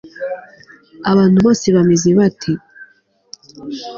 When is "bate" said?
2.17-2.51